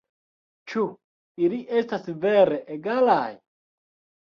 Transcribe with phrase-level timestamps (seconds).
[0.71, 0.85] Ĉu
[1.49, 3.31] ili estas vere egalaj?